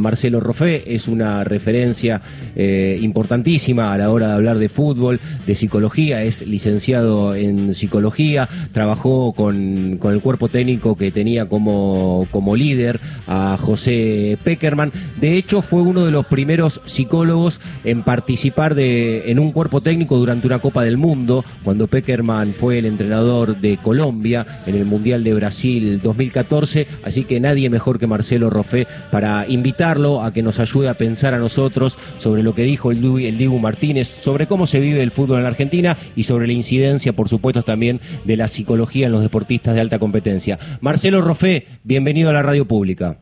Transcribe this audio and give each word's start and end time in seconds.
Marcelo 0.00 0.38
Roffé 0.38 0.94
es 0.94 1.08
una 1.08 1.42
referencia 1.42 2.22
eh, 2.54 3.00
importantísima 3.02 3.92
a 3.92 3.98
la 3.98 4.12
hora 4.12 4.28
de 4.28 4.34
hablar 4.34 4.58
de 4.58 4.68
fútbol, 4.68 5.18
de 5.44 5.56
psicología, 5.56 6.22
es 6.22 6.46
licenciado 6.46 7.34
en 7.34 7.74
psicología, 7.74 8.48
trabajó 8.70 9.32
con, 9.32 9.98
el 10.00 10.20
cuerpo 10.20 10.48
técnico 10.48 10.94
que 10.94 11.10
tenía 11.10 11.48
como, 11.48 12.28
líder 12.54 13.00
a 13.26 13.58
José 13.60 14.38
Peckerman. 14.44 14.92
De 15.20 15.34
hecho, 15.34 15.62
fue 15.62 15.82
uno 15.82 16.04
de 16.04 16.12
los 16.12 16.26
primeros 16.26 16.80
psicólogos 16.84 17.60
en 17.82 18.04
participar 18.04 18.78
en 18.78 19.40
un 19.40 19.50
cuerpo 19.50 19.80
técnico 19.80 20.16
durante 20.16 20.46
una 20.46 20.60
Copa 20.60 20.84
del 20.84 20.96
Mundo, 20.96 21.44
cuando 21.64 21.88
Peckerman 21.88 22.54
fue 22.54 22.78
el 22.78 22.86
entrenador 22.86 23.58
de 23.58 23.78
Colombia 23.78 24.46
en 24.64 24.76
el 24.76 24.84
Mundial 24.84 25.24
de 25.24 25.34
Brasil 25.34 26.00
2014. 26.00 26.86
Así 27.02 27.24
que 27.24 27.40
nadie 27.40 27.68
mejor 27.68 27.98
que 27.98 28.06
Marcelo 28.06 28.48
Roffé 28.48 28.86
para 29.10 29.44
invitar 29.48 29.87
a 29.88 30.32
que 30.34 30.42
nos 30.42 30.60
ayude 30.60 30.90
a 30.90 30.94
pensar 30.94 31.32
a 31.32 31.38
nosotros 31.38 31.96
sobre 32.18 32.42
lo 32.42 32.54
que 32.54 32.62
dijo 32.62 32.90
el, 32.90 32.98
el 32.98 33.38
Dibu 33.38 33.58
Martínez, 33.58 34.06
sobre 34.06 34.46
cómo 34.46 34.66
se 34.66 34.80
vive 34.80 35.02
el 35.02 35.10
fútbol 35.10 35.38
en 35.38 35.44
la 35.44 35.48
Argentina 35.48 35.96
y 36.14 36.24
sobre 36.24 36.46
la 36.46 36.52
incidencia, 36.52 37.14
por 37.14 37.30
supuesto, 37.30 37.62
también 37.62 37.98
de 38.24 38.36
la 38.36 38.48
psicología 38.48 39.06
en 39.06 39.12
los 39.12 39.22
deportistas 39.22 39.74
de 39.74 39.80
alta 39.80 39.98
competencia. 39.98 40.58
Marcelo 40.82 41.22
Rofé, 41.22 41.66
bienvenido 41.84 42.28
a 42.28 42.34
la 42.34 42.42
radio 42.42 42.66
pública. 42.66 43.16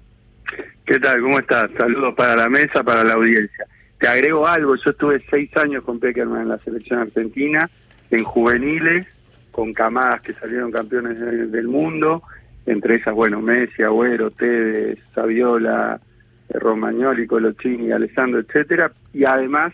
¿Qué 0.85 0.99
tal? 0.99 1.21
¿Cómo 1.21 1.39
estás? 1.39 1.71
Saludos 1.79 2.15
para 2.17 2.35
la 2.35 2.49
mesa, 2.49 2.83
para 2.83 3.05
la 3.05 3.15
audiencia. 3.15 3.67
Te 4.01 4.09
agrego 4.09 4.47
algo, 4.49 4.75
yo 4.75 4.91
estuve 4.91 5.23
seis 5.31 5.49
años 5.57 5.85
con 5.85 6.01
Peckerman 6.01 6.43
en 6.43 6.49
la 6.49 6.59
selección 6.59 6.99
argentina, 6.99 7.71
en 8.11 8.25
juveniles, 8.25 9.07
con 9.53 9.73
camadas 9.73 10.21
que 10.21 10.35
salieron 10.35 10.73
campeones 10.73 11.21
del 11.21 11.69
mundo, 11.69 12.25
entre 12.67 12.97
esas, 12.97 13.15
bueno, 13.15 13.41
Messi, 13.41 13.85
Agüero, 13.85 14.33
Tevez, 14.33 14.99
Saviola, 15.15 16.01
Romagnoli, 16.51 17.27
Colochini, 17.27 17.93
Alessandro, 17.93 18.41
etcétera, 18.41 18.93
y 19.13 19.25
además 19.25 19.73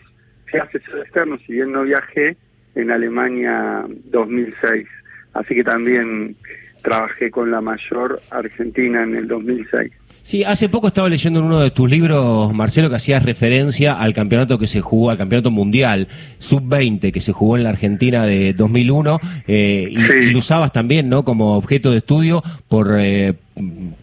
fui 0.49 0.59
asesor 0.59 0.99
externo, 0.99 1.37
si 1.45 1.53
bien 1.53 1.71
no 1.71 1.83
viajé, 1.83 2.37
en 2.75 2.91
Alemania 2.91 3.85
2006. 4.05 4.87
Así 5.33 5.55
que 5.55 5.63
también 5.63 6.35
trabajé 6.81 7.31
con 7.31 7.51
la 7.51 7.61
mayor 7.61 8.19
Argentina 8.31 9.03
en 9.03 9.15
el 9.15 9.27
2006. 9.27 9.91
Sí, 10.25 10.45
hace 10.45 10.69
poco 10.69 10.87
estaba 10.87 11.09
leyendo 11.09 11.41
en 11.41 11.47
uno 11.47 11.59
de 11.59 11.69
tus 11.69 11.91
libros, 11.91 12.53
Marcelo, 12.53 12.89
que 12.89 12.95
hacías 12.95 13.23
referencia 13.23 13.99
al 13.99 14.13
campeonato 14.13 14.57
que 14.57 14.67
se 14.67 14.79
jugó, 14.79 15.09
al 15.09 15.17
campeonato 15.17 15.51
mundial 15.51 16.07
sub-20 16.39 17.11
que 17.11 17.19
se 17.19 17.33
jugó 17.33 17.57
en 17.57 17.63
la 17.63 17.71
Argentina 17.71 18.25
de 18.25 18.53
2001, 18.53 19.19
eh, 19.47 19.89
y, 19.91 20.31
lo 20.31 20.39
usabas 20.39 20.71
también, 20.71 21.09
¿no? 21.09 21.25
Como 21.25 21.57
objeto 21.57 21.91
de 21.91 21.97
estudio 21.97 22.41
por 22.69 22.95
eh, 22.97 23.33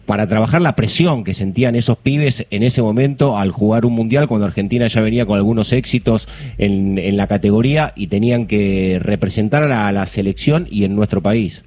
para 0.05 0.27
trabajar 0.27 0.61
la 0.61 0.75
presión 0.75 1.23
que 1.23 1.33
sentían 1.33 1.75
esos 1.75 1.97
pibes 1.97 2.45
en 2.51 2.61
ese 2.61 2.83
momento 2.83 3.39
al 3.39 3.49
jugar 3.49 3.87
un 3.87 3.93
mundial 3.93 4.27
cuando 4.27 4.45
Argentina 4.45 4.85
ya 4.85 5.01
venía 5.01 5.25
con 5.25 5.37
algunos 5.37 5.73
éxitos 5.73 6.27
en, 6.59 6.99
en 6.99 7.17
la 7.17 7.25
categoría 7.25 7.93
y 7.95 8.07
tenían 8.07 8.45
que 8.45 8.99
representar 9.01 9.63
a 9.63 9.91
la 9.91 10.05
selección 10.05 10.67
y 10.69 10.83
en 10.83 10.95
nuestro 10.95 11.21
país. 11.21 11.63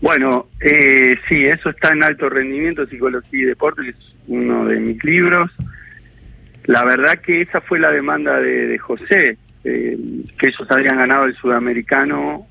Bueno, 0.00 0.46
eh, 0.60 1.18
sí, 1.28 1.46
eso 1.46 1.70
está 1.70 1.92
en 1.92 2.02
alto 2.02 2.28
rendimiento, 2.30 2.86
psicología 2.86 3.40
y 3.40 3.44
deporte, 3.44 3.88
es 3.88 3.96
uno 4.28 4.64
de 4.64 4.80
mis 4.80 5.02
libros. 5.04 5.50
La 6.64 6.84
verdad 6.84 7.18
que 7.18 7.42
esa 7.42 7.60
fue 7.60 7.78
la 7.78 7.90
demanda 7.90 8.40
de, 8.40 8.78
José, 8.78 9.36
eh, 9.64 9.98
que 10.38 10.48
ellos 10.48 10.70
habían 10.70 10.96
ganado 10.96 11.26
el 11.26 11.36
sudamericano 11.36 12.46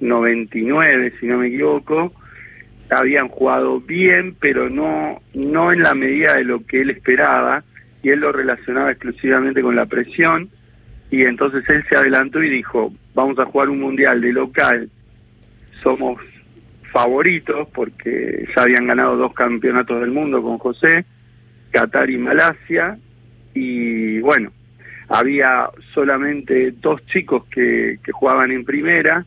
99, 0.00 1.12
si 1.20 1.26
no 1.26 1.38
me 1.38 1.48
equivoco. 1.48 2.14
Habían 2.90 3.28
jugado 3.28 3.80
bien, 3.80 4.34
pero 4.40 4.70
no, 4.70 5.20
no 5.34 5.72
en 5.72 5.82
la 5.82 5.94
medida 5.94 6.34
de 6.34 6.44
lo 6.44 6.64
que 6.64 6.82
él 6.82 6.90
esperaba, 6.90 7.64
y 8.02 8.10
él 8.10 8.20
lo 8.20 8.32
relacionaba 8.32 8.90
exclusivamente 8.90 9.62
con 9.62 9.76
la 9.76 9.86
presión. 9.86 10.48
Y 11.10 11.24
entonces 11.24 11.68
él 11.68 11.84
se 11.88 11.96
adelantó 11.96 12.42
y 12.42 12.48
dijo, 12.48 12.92
vamos 13.14 13.38
a 13.38 13.44
jugar 13.44 13.68
un 13.68 13.80
mundial 13.80 14.22
de 14.22 14.32
local, 14.32 14.88
somos 15.82 16.18
favoritos 16.92 17.68
porque 17.74 18.46
ya 18.54 18.62
habían 18.62 18.86
ganado 18.86 19.16
dos 19.16 19.32
campeonatos 19.32 20.00
del 20.00 20.10
mundo 20.10 20.42
con 20.42 20.58
José, 20.58 21.04
Qatar 21.70 22.10
y 22.10 22.18
Malasia, 22.18 22.98
y 23.54 24.20
bueno, 24.20 24.52
había 25.08 25.68
solamente 25.94 26.72
dos 26.72 27.04
chicos 27.06 27.44
que, 27.46 27.98
que 28.04 28.12
jugaban 28.12 28.52
en 28.52 28.64
primera, 28.64 29.24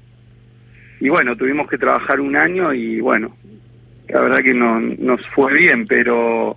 y 0.99 1.09
bueno, 1.09 1.35
tuvimos 1.35 1.67
que 1.67 1.77
trabajar 1.77 2.19
un 2.19 2.35
año 2.35 2.73
y 2.73 3.01
bueno, 3.01 3.35
la 4.07 4.21
verdad 4.21 4.39
que 4.39 4.53
no, 4.53 4.79
nos 4.79 5.25
fue 5.29 5.53
bien, 5.53 5.85
pero, 5.87 6.55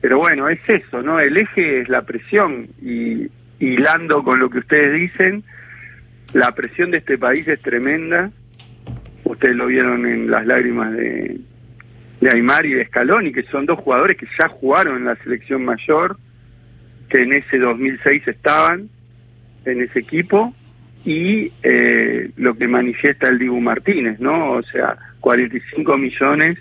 pero 0.00 0.18
bueno, 0.18 0.48
es 0.48 0.60
eso, 0.66 1.02
¿no? 1.02 1.20
El 1.20 1.36
eje 1.36 1.80
es 1.80 1.88
la 1.88 2.02
presión 2.02 2.66
y 2.82 3.28
hilando 3.60 4.24
con 4.24 4.40
lo 4.40 4.50
que 4.50 4.58
ustedes 4.58 5.00
dicen, 5.00 5.44
la 6.32 6.52
presión 6.52 6.90
de 6.90 6.98
este 6.98 7.16
país 7.16 7.46
es 7.46 7.60
tremenda 7.62 8.30
ustedes 9.24 9.56
lo 9.56 9.66
vieron 9.66 10.06
en 10.06 10.30
las 10.30 10.46
lágrimas 10.46 10.92
de, 10.92 11.38
de 12.20 12.30
Aymar 12.30 12.66
y 12.66 12.74
de 12.74 12.86
Scaloni, 12.86 13.32
que 13.32 13.42
son 13.44 13.66
dos 13.66 13.78
jugadores 13.80 14.16
que 14.16 14.26
ya 14.38 14.48
jugaron 14.48 14.96
en 14.98 15.04
la 15.04 15.16
selección 15.16 15.64
mayor, 15.64 16.16
que 17.08 17.22
en 17.22 17.32
ese 17.32 17.58
2006 17.58 18.28
estaban 18.28 18.88
en 19.64 19.82
ese 19.82 20.00
equipo, 20.00 20.54
y 21.04 21.50
eh, 21.62 22.30
lo 22.36 22.54
que 22.54 22.68
manifiesta 22.68 23.28
el 23.28 23.38
Dibu 23.38 23.60
Martínez, 23.60 24.20
¿no? 24.20 24.52
O 24.52 24.62
sea, 24.62 24.96
45 25.20 25.98
millones, 25.98 26.58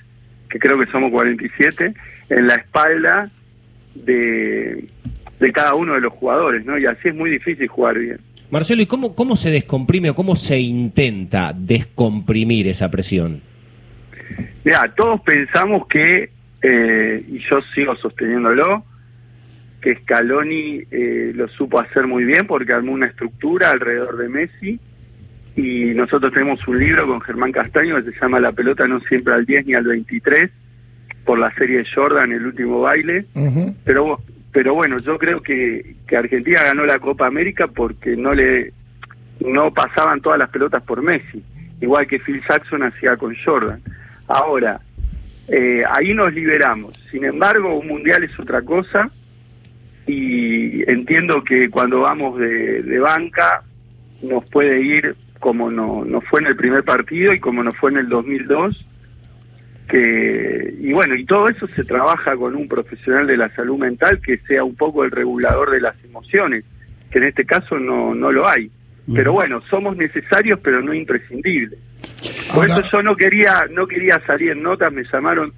que 0.50 0.60
creo 0.60 0.80
que 0.80 0.92
somos 0.92 1.12
47, 1.12 1.94
en 2.30 2.48
la 2.48 2.56
espalda 2.56 3.30
de, 3.94 4.86
de 5.40 5.52
cada 5.52 5.76
uno 5.76 5.94
de 5.94 6.02
los 6.02 6.14
jugadores, 6.14 6.66
¿no? 6.66 6.78
Y 6.78 6.86
así 6.86 7.10
es 7.10 7.16
muy 7.16 7.30
difícil 7.30 7.68
jugar 7.68 8.00
bien. 8.00 8.20
Marcelo, 8.51 8.81
¿y 8.81 8.85
cómo, 8.85 9.16
cómo 9.16 9.38
se 9.38 9.50
descomprime 9.50 10.09
o 10.09 10.16
cómo 10.16 10.35
se 10.35 10.59
intenta 10.59 11.53
descomprimir 11.56 12.67
esa 12.67 12.91
presión? 12.91 13.41
Mira, 14.66 14.94
todos 14.95 15.22
pensamos 15.22 15.88
que, 15.88 16.29
eh, 16.62 17.25
y 17.29 17.39
yo 17.39 17.62
sigo 17.73 17.95
sosteniéndolo, 17.95 18.84
que 19.81 19.95
Scaloni 19.95 20.84
eh, 20.91 21.31
lo 21.34 21.47
supo 21.47 21.79
hacer 21.79 22.06
muy 22.07 22.25
bien 22.25 22.45
porque 22.45 22.73
armó 22.73 22.91
una 22.91 23.07
estructura 23.07 23.72
alrededor 23.72 24.17
de 24.17 24.29
Messi. 24.29 24.79
Y 25.56 25.94
nosotros 25.95 26.31
tenemos 26.33 26.66
un 26.68 26.78
libro 26.78 27.07
con 27.07 27.22
Germán 27.22 27.51
Castaño 27.51 28.03
que 28.03 28.12
se 28.12 28.19
llama 28.19 28.39
La 28.39 28.51
pelota 28.51 28.88
no 28.88 29.00
siempre 29.01 29.33
al 29.33 29.45
10 29.45 29.66
ni 29.66 29.73
al 29.73 29.85
23 29.85 30.51
por 31.25 31.39
la 31.39 31.53
serie 31.56 31.83
Jordan, 31.94 32.31
el 32.31 32.45
último 32.45 32.81
baile, 32.81 33.25
pero 33.83 34.19
pero 34.51 34.73
bueno, 34.73 34.97
yo 34.97 35.17
creo 35.17 35.41
que, 35.41 35.95
que 36.07 36.17
Argentina 36.17 36.63
ganó 36.63 36.85
la 36.85 37.00
Copa 37.00 37.25
América 37.25 37.67
porque 37.67 38.16
no 38.16 38.34
le 38.34 38.73
no 39.39 39.73
pasaban 39.73 40.22
todas 40.22 40.38
las 40.38 40.50
pelotas 40.50 40.84
por 40.84 41.01
Messi, 41.01 41.44
igual 41.79 42.06
que 42.06 42.19
Phil 42.19 42.44
Jackson 42.47 42.84
hacía 42.84 43.17
con 43.17 43.35
Jordan. 43.44 43.81
Ahora, 44.28 44.79
eh, 45.47 45.84
ahí 45.89 46.13
nos 46.13 46.31
liberamos. 46.34 46.95
Sin 47.12 47.25
embargo, 47.25 47.79
un 47.79 47.88
mundial 47.88 48.23
es 48.23 48.39
otra 48.39 48.62
cosa 48.62 49.09
y 50.06 50.89
entiendo 50.89 51.44
que 51.44 51.69
cuando 51.69 52.01
vamos 52.01 52.38
de, 52.39 52.83
de 52.83 53.00
banca 53.00 53.63
nos 54.22 54.45
puede 54.45 54.81
ir 54.81 55.16
como 55.39 55.72
no, 55.72 56.06
no 56.06 56.22
fue 56.22 56.41
en 56.41 56.47
el 56.47 56.56
primer 56.56 56.83
partido 56.83 57.33
y 57.33 57.39
como 57.39 57.63
no 57.63 57.72
fue 57.72 57.91
en 57.91 57.97
el 57.97 58.09
2002 58.09 58.85
que 59.91 60.74
y 60.79 60.94
bueno 60.94 61.16
y 61.16 61.25
todo 61.25 61.50
eso 61.50 61.68
se 61.68 61.84
trabaja 61.84 62.38
con 62.38 62.56
un 62.56 62.68
profesional 62.69 63.28
de 63.28 63.35
la 63.35 63.50
salud 63.50 63.78
mental 63.78 64.22
que 64.22 64.38
sea 64.38 64.63
un 64.63 64.75
poco 64.75 65.03
el 65.03 65.12
regulador 65.12 65.69
de 65.69 65.81
las 65.81 66.02
emociones 66.06 66.63
que 67.12 67.19
en 67.19 67.25
este 67.25 67.46
caso 67.46 67.78
no 67.78 68.16
no 68.16 68.31
lo 68.31 68.47
hay. 68.47 68.72
Pero 69.13 69.34
bueno 69.34 69.62
somos 69.69 69.97
necesarios 69.97 70.59
pero 70.63 70.81
no 70.81 70.94
imprescindibles. 70.94 71.78
Por 72.53 72.69
eso 72.69 72.81
yo 72.90 73.03
no 73.03 73.18
quería 73.18 73.66
no 73.69 73.85
quería 73.85 74.22
salir 74.25 74.51
en 74.51 74.63
notas 74.63 74.94
me 74.94 75.03
llamaron 75.03 75.51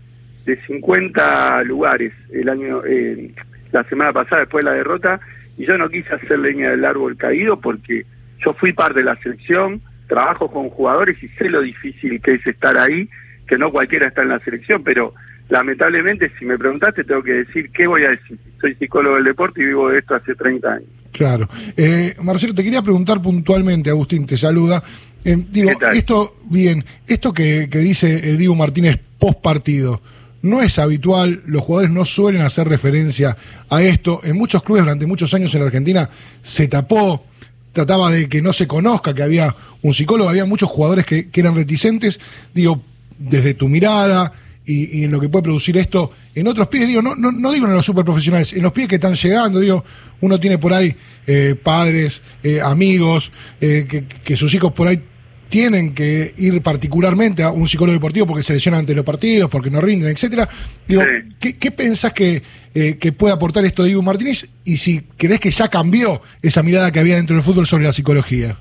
de 0.45 0.59
50 0.65 1.63
lugares 1.65 2.11
el 2.31 2.49
año 2.49 2.83
eh, 2.85 3.31
la 3.71 3.83
semana 3.83 4.11
pasada 4.11 4.41
después 4.41 4.65
de 4.65 4.71
la 4.71 4.77
derrota 4.77 5.19
y 5.57 5.65
yo 5.65 5.77
no 5.77 5.89
quise 5.89 6.11
hacer 6.11 6.39
leña 6.39 6.71
del 6.71 6.83
árbol 6.85 7.15
caído 7.17 7.61
porque 7.61 8.05
yo 8.43 8.53
fui 8.53 8.73
parte 8.73 8.99
de 8.99 9.05
la 9.05 9.15
selección 9.17 9.79
trabajo 10.07 10.49
con 10.49 10.69
jugadores 10.69 11.21
y 11.21 11.27
sé 11.29 11.49
lo 11.49 11.61
difícil 11.61 12.19
que 12.19 12.33
es 12.33 12.47
estar 12.47 12.75
ahí 12.79 13.07
que 13.47 13.57
no 13.57 13.71
cualquiera 13.71 14.07
está 14.07 14.21
en 14.21 14.29
la 14.29 14.39
selección, 14.39 14.83
pero 14.83 15.13
lamentablemente 15.49 16.31
si 16.39 16.45
me 16.45 16.57
preguntaste 16.57 17.03
tengo 17.03 17.21
que 17.21 17.33
decir 17.33 17.69
qué 17.71 17.87
voy 17.87 18.03
a 18.05 18.09
decir. 18.11 18.37
Soy 18.59 18.75
psicólogo 18.75 19.15
del 19.15 19.25
deporte 19.25 19.61
y 19.61 19.65
vivo 19.65 19.89
de 19.89 19.99
esto 19.99 20.15
hace 20.15 20.35
30 20.35 20.71
años. 20.71 20.89
Claro. 21.11 21.47
Eh, 21.77 22.15
Marcelo, 22.23 22.55
te 22.55 22.63
quería 22.63 22.81
preguntar 22.81 23.21
puntualmente, 23.21 23.89
Agustín 23.89 24.25
te 24.25 24.35
saluda. 24.35 24.83
Eh, 25.23 25.37
digo, 25.49 25.71
esto, 25.93 26.35
bien, 26.45 26.83
esto 27.07 27.33
que, 27.33 27.67
dice 27.67 28.29
el 28.29 28.37
Diego 28.37 28.55
Martínez 28.55 28.99
post 29.19 29.41
partido, 29.41 30.01
no 30.41 30.61
es 30.61 30.79
habitual, 30.79 31.43
los 31.45 31.61
jugadores 31.61 31.91
no 31.91 32.03
suelen 32.03 32.41
hacer 32.41 32.67
referencia 32.67 33.37
a 33.69 33.81
esto. 33.81 34.21
En 34.23 34.35
muchos 34.35 34.63
clubes 34.63 34.83
durante 34.83 35.05
muchos 35.05 35.33
años 35.33 35.53
en 35.53 35.61
la 35.61 35.67
Argentina 35.67 36.09
se 36.41 36.67
tapó, 36.67 37.25
trataba 37.71 38.11
de 38.11 38.27
que 38.27 38.41
no 38.41 38.51
se 38.51 38.67
conozca 38.67 39.13
que 39.13 39.23
había 39.23 39.55
un 39.81 39.93
psicólogo, 39.93 40.29
había 40.29 40.45
muchos 40.45 40.69
jugadores 40.69 41.05
que, 41.05 41.29
que 41.29 41.41
eran 41.41 41.55
reticentes. 41.55 42.19
Digo, 42.53 42.81
desde 43.17 43.53
tu 43.53 43.67
mirada 43.67 44.31
y, 44.65 45.03
en 45.03 45.11
lo 45.11 45.19
que 45.19 45.29
puede 45.29 45.43
producir 45.43 45.77
esto, 45.77 46.11
en 46.33 46.47
otros 46.47 46.67
pies, 46.67 46.87
digo, 46.87 47.01
no, 47.01 47.15
no, 47.15 47.31
no 47.31 47.51
digo 47.51 47.67
en 47.67 47.73
los 47.73 47.85
superprofesionales, 47.85 48.53
en 48.53 48.61
los 48.61 48.71
pies 48.71 48.87
que 48.87 48.95
están 48.95 49.15
llegando, 49.15 49.59
digo, 49.59 49.83
uno 50.21 50.39
tiene 50.39 50.57
por 50.57 50.73
ahí 50.73 50.95
eh, 51.27 51.55
padres, 51.61 52.21
eh, 52.43 52.61
amigos, 52.61 53.31
eh, 53.59 53.85
que, 53.89 54.05
que 54.05 54.37
sus 54.37 54.53
hijos 54.53 54.71
por 54.71 54.87
ahí 54.87 55.01
tienen 55.49 55.93
que 55.93 56.33
ir 56.37 56.61
particularmente 56.61 57.43
a 57.43 57.51
un 57.51 57.67
psicólogo 57.67 57.93
deportivo 57.93 58.25
porque 58.25 58.41
se 58.41 58.53
lesionan 58.53 58.79
ante 58.79 58.95
los 58.95 59.05
partidos, 59.05 59.49
porque 59.51 59.69
no 59.69 59.81
rinden, 59.81 60.09
etcétera. 60.09 60.49
Digo, 60.87 61.03
¿qué, 61.39 61.57
¿qué, 61.57 61.69
pensás 61.69 62.11
que, 62.11 62.41
que, 62.73 63.11
puede 63.11 63.35
aportar 63.35 63.63
esto 63.63 63.83
Diego 63.83 64.01
Martínez? 64.01 64.49
Y 64.63 64.77
si 64.77 65.01
crees 65.15 65.39
que 65.39 65.51
ya 65.51 65.67
cambió 65.67 66.23
esa 66.41 66.63
mirada 66.63 66.91
que 66.91 66.99
había 66.99 67.17
dentro 67.17 67.35
del 67.35 67.45
fútbol 67.45 67.67
sobre 67.67 67.83
la 67.83 67.93
psicología. 67.93 68.57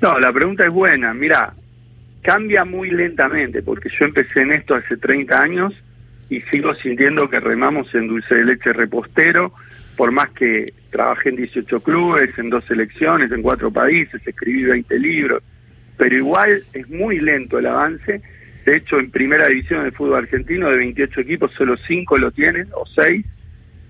No, 0.00 0.20
la 0.20 0.32
pregunta 0.32 0.64
es 0.64 0.72
buena. 0.72 1.12
Mira, 1.12 1.52
cambia 2.28 2.66
muy 2.66 2.90
lentamente, 2.90 3.62
porque 3.62 3.88
yo 3.88 4.04
empecé 4.04 4.42
en 4.42 4.52
esto 4.52 4.74
hace 4.74 4.98
30 4.98 5.40
años 5.40 5.72
y 6.28 6.42
sigo 6.42 6.74
sintiendo 6.74 7.30
que 7.30 7.40
remamos 7.40 7.94
en 7.94 8.06
dulce 8.06 8.34
de 8.34 8.44
leche 8.44 8.74
repostero, 8.74 9.54
por 9.96 10.12
más 10.12 10.28
que 10.32 10.74
trabajé 10.90 11.30
en 11.30 11.36
18 11.36 11.80
clubes, 11.80 12.38
en 12.38 12.50
dos 12.50 12.66
selecciones, 12.66 13.32
en 13.32 13.40
cuatro 13.40 13.70
países, 13.70 14.20
escribí 14.26 14.62
20 14.64 14.98
libros, 14.98 15.42
pero 15.96 16.14
igual 16.14 16.60
es 16.74 16.90
muy 16.90 17.18
lento 17.18 17.60
el 17.60 17.66
avance. 17.66 18.20
De 18.66 18.76
hecho, 18.76 18.98
en 18.98 19.10
primera 19.10 19.46
división 19.46 19.84
del 19.84 19.92
fútbol 19.92 20.18
argentino, 20.18 20.68
de 20.68 20.76
28 20.76 21.22
equipos, 21.22 21.50
solo 21.56 21.78
5 21.78 22.18
lo 22.18 22.30
tienen, 22.30 22.68
o 22.74 22.84
6, 22.94 23.24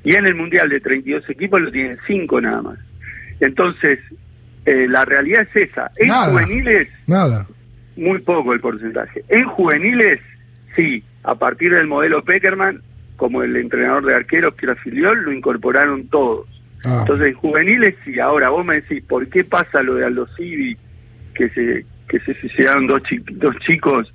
y 0.05 0.14
en 0.14 0.26
el 0.26 0.37
Mundial 0.37 0.69
de 0.69 0.79
32 0.79 1.29
equipos 1.29 1.61
lo 1.61 1.73
tienen 1.73 1.99
5 2.06 2.40
nada 2.40 2.62
más. 2.62 2.79
Entonces, 3.40 3.99
eh, 4.64 4.87
la 4.88 5.05
realidad 5.05 5.40
es 5.52 5.70
esa. 5.70 5.90
En 5.96 6.08
juveniles, 6.08 6.88
nada. 7.08 7.49
Muy 7.99 8.21
poco 8.21 8.53
el 8.53 8.61
porcentaje. 8.61 9.25
En 9.29 9.45
juveniles, 9.45 10.21
sí, 10.77 11.03
a 11.25 11.35
partir 11.35 11.75
del 11.75 11.87
modelo 11.87 12.23
Peckerman, 12.23 12.81
como 13.17 13.43
el 13.43 13.56
entrenador 13.56 14.06
de 14.06 14.15
arqueros 14.15 14.55
que 14.55 14.67
era 14.67 14.77
Filiol, 14.77 15.25
lo 15.25 15.33
incorporaron 15.33 16.06
todos. 16.09 16.49
Ah. 16.85 16.99
Entonces, 17.00 17.29
en 17.29 17.35
juveniles, 17.35 17.97
sí. 18.05 18.21
Ahora, 18.21 18.50
vos 18.50 18.65
me 18.65 18.77
decís, 18.77 19.03
¿por 19.03 19.29
qué 19.29 19.43
pasa 19.43 19.83
lo 19.83 19.97
de 19.97 20.05
Aldo 20.05 20.29
Civi, 20.37 20.77
que 21.35 21.49
se, 21.50 21.85
que 22.09 22.21
se 22.21 22.35
suicidaron 22.41 22.87
dos, 22.87 23.03
dos 23.33 23.56
chicos 23.67 24.12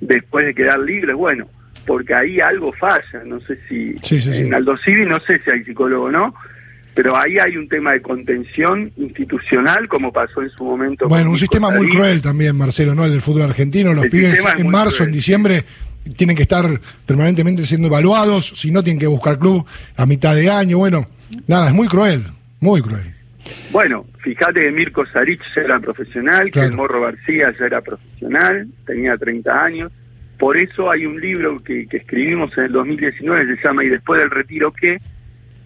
después 0.00 0.46
de 0.46 0.54
quedar 0.54 0.78
libres? 0.80 1.14
Bueno, 1.14 1.46
porque 1.86 2.14
ahí 2.14 2.40
algo 2.40 2.72
falla. 2.72 3.22
No 3.26 3.38
sé 3.40 3.58
si 3.68 3.94
en 4.10 4.54
Aldo 4.54 4.78
Civi, 4.78 5.04
no 5.04 5.20
sé 5.20 5.38
si 5.40 5.50
hay 5.50 5.62
psicólogo 5.64 6.06
o 6.06 6.10
no, 6.10 6.34
pero 6.96 7.14
ahí 7.14 7.36
hay 7.38 7.58
un 7.58 7.68
tema 7.68 7.92
de 7.92 8.00
contención 8.00 8.90
institucional, 8.96 9.86
como 9.86 10.10
pasó 10.10 10.40
en 10.40 10.48
su 10.48 10.64
momento. 10.64 11.06
Bueno, 11.08 11.30
un 11.30 11.36
sistema 11.36 11.70
muy 11.70 11.90
cruel 11.90 12.22
también, 12.22 12.56
Marcelo, 12.56 12.94
¿no? 12.94 13.04
El 13.04 13.10
del 13.10 13.20
fútbol 13.20 13.42
argentino, 13.42 13.92
los 13.92 14.06
pibes 14.06 14.42
en 14.56 14.66
marzo, 14.70 15.04
en 15.04 15.12
diciembre, 15.12 15.62
tienen 16.16 16.34
que 16.34 16.44
estar 16.44 16.64
permanentemente 17.04 17.66
siendo 17.66 17.88
evaluados, 17.88 18.46
si 18.56 18.70
no 18.70 18.82
tienen 18.82 18.98
que 18.98 19.06
buscar 19.06 19.38
club 19.38 19.66
a 19.94 20.06
mitad 20.06 20.34
de 20.34 20.50
año, 20.50 20.78
bueno, 20.78 21.06
nada, 21.46 21.68
es 21.68 21.74
muy 21.74 21.86
cruel, 21.86 22.24
muy 22.60 22.80
cruel. 22.80 23.12
Bueno, 23.72 24.06
fíjate 24.20 24.60
que 24.60 24.70
Mirko 24.72 25.04
Sarich 25.04 25.42
ya 25.54 25.62
era 25.62 25.78
profesional, 25.78 26.50
que 26.50 26.60
el 26.60 26.72
Morro 26.72 27.02
García 27.02 27.52
ya 27.58 27.66
era 27.66 27.82
profesional, 27.82 28.68
tenía 28.86 29.18
30 29.18 29.64
años, 29.64 29.92
por 30.38 30.56
eso 30.56 30.90
hay 30.90 31.04
un 31.04 31.20
libro 31.20 31.58
que, 31.58 31.86
que 31.88 31.98
escribimos 31.98 32.56
en 32.56 32.64
el 32.64 32.72
2019, 32.72 33.56
se 33.56 33.62
llama 33.62 33.84
Y 33.84 33.90
después 33.90 34.18
del 34.18 34.30
retiro, 34.30 34.72
¿qué?, 34.72 34.98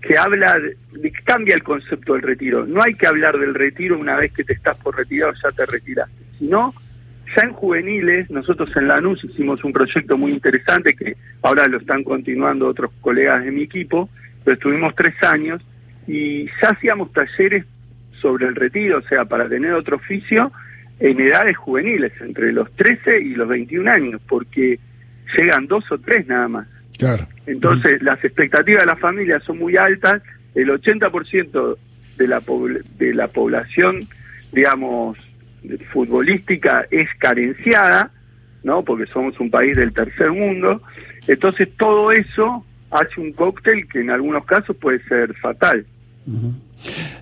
que 0.00 0.16
habla, 0.16 0.58
de, 0.58 1.12
cambia 1.24 1.54
el 1.54 1.62
concepto 1.62 2.14
del 2.14 2.22
retiro. 2.22 2.66
No 2.66 2.82
hay 2.82 2.94
que 2.94 3.06
hablar 3.06 3.38
del 3.38 3.54
retiro 3.54 3.98
una 3.98 4.16
vez 4.16 4.32
que 4.32 4.44
te 4.44 4.54
estás 4.54 4.76
por 4.78 4.96
retirar 4.96 5.30
o 5.30 5.34
ya 5.34 5.50
te 5.50 5.66
retiraste, 5.66 6.24
sino 6.38 6.74
ya 7.36 7.42
en 7.42 7.52
juveniles, 7.52 8.30
nosotros 8.30 8.70
en 8.76 8.88
Lanús 8.88 9.22
hicimos 9.24 9.62
un 9.62 9.72
proyecto 9.72 10.16
muy 10.18 10.32
interesante 10.32 10.94
que 10.94 11.16
ahora 11.42 11.66
lo 11.68 11.78
están 11.78 12.02
continuando 12.02 12.66
otros 12.66 12.90
colegas 13.00 13.44
de 13.44 13.52
mi 13.52 13.62
equipo, 13.62 14.08
pero 14.44 14.54
estuvimos 14.54 14.94
tres 14.96 15.14
años 15.22 15.64
y 16.06 16.46
ya 16.46 16.70
hacíamos 16.70 17.12
talleres 17.12 17.64
sobre 18.20 18.46
el 18.46 18.56
retiro, 18.56 18.98
o 18.98 19.02
sea, 19.02 19.24
para 19.24 19.48
tener 19.48 19.72
otro 19.72 19.96
oficio 19.96 20.50
en 20.98 21.20
edades 21.20 21.56
juveniles, 21.56 22.12
entre 22.20 22.52
los 22.52 22.70
13 22.72 23.20
y 23.20 23.34
los 23.34 23.48
21 23.48 23.90
años, 23.90 24.20
porque 24.28 24.78
llegan 25.36 25.66
dos 25.66 25.84
o 25.90 25.98
tres 25.98 26.26
nada 26.26 26.48
más. 26.48 26.66
Entonces, 27.50 28.00
las 28.00 28.22
expectativas 28.24 28.82
de 28.82 28.86
la 28.86 28.96
familia 28.96 29.40
son 29.40 29.58
muy 29.58 29.76
altas, 29.76 30.22
el 30.54 30.68
80% 30.68 31.76
de 32.16 32.28
la, 32.28 32.40
de 32.96 33.12
la 33.12 33.26
población, 33.26 34.06
digamos, 34.52 35.18
futbolística 35.92 36.86
es 36.92 37.08
carenciada, 37.18 38.12
¿no? 38.62 38.84
Porque 38.84 39.06
somos 39.06 39.38
un 39.40 39.50
país 39.50 39.76
del 39.76 39.92
tercer 39.92 40.30
mundo. 40.30 40.80
Entonces, 41.26 41.68
todo 41.76 42.12
eso 42.12 42.64
hace 42.92 43.20
un 43.20 43.32
cóctel 43.32 43.88
que 43.88 44.00
en 44.00 44.10
algunos 44.10 44.44
casos 44.44 44.76
puede 44.76 45.02
ser 45.08 45.34
fatal. 45.34 45.84